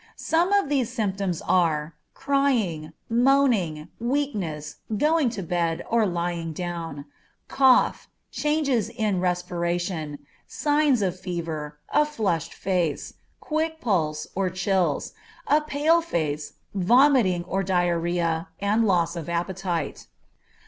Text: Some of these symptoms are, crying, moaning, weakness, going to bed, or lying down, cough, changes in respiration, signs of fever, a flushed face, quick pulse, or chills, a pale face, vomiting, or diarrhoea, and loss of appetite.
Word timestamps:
Some 0.15 0.51
of 0.51 0.67
these 0.67 0.91
symptoms 0.91 1.43
are, 1.43 1.93
crying, 2.15 2.91
moaning, 3.07 3.89
weakness, 3.99 4.77
going 4.97 5.29
to 5.29 5.43
bed, 5.43 5.83
or 5.91 6.07
lying 6.07 6.53
down, 6.53 7.05
cough, 7.47 8.07
changes 8.31 8.89
in 8.89 9.19
respiration, 9.21 10.17
signs 10.47 11.03
of 11.03 11.19
fever, 11.19 11.77
a 11.89 12.03
flushed 12.03 12.55
face, 12.55 13.13
quick 13.39 13.79
pulse, 13.79 14.25
or 14.33 14.49
chills, 14.49 15.13
a 15.45 15.61
pale 15.61 16.01
face, 16.01 16.53
vomiting, 16.73 17.43
or 17.43 17.61
diarrhoea, 17.61 18.47
and 18.59 18.87
loss 18.87 19.15
of 19.15 19.29
appetite. 19.29 20.07